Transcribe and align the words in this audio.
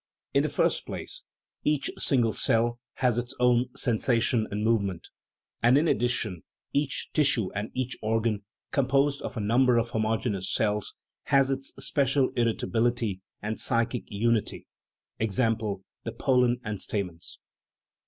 In 0.33 0.41
the 0.41 0.49
first 0.49 0.87
place, 0.87 1.21
each 1.63 1.91
sin 1.99 2.21
gle 2.21 2.33
cell 2.33 2.79
has 2.95 3.19
its 3.19 3.35
own 3.39 3.69
sensation 3.75 4.47
and 4.49 4.63
movement, 4.65 5.09
and, 5.61 5.77
in 5.77 5.87
addition, 5.87 6.41
each 6.73 7.11
tissue 7.13 7.51
and 7.51 7.69
each 7.75 7.95
organ, 8.01 8.43
composed 8.71 9.21
of 9.21 9.37
a 9.37 9.39
number 9.39 9.77
of 9.77 9.91
homogeneous 9.91 10.51
cells, 10.51 10.95
has 11.25 11.51
its 11.51 11.67
special 11.77 12.31
irritabil 12.35 12.87
ity 12.91 13.21
and 13.43 13.59
psychic 13.59 14.01
unity 14.07 14.65
(e.g., 15.19 15.35
the 15.37 16.11
pollen 16.11 16.59
and 16.63 16.81
stamens). 16.81 17.37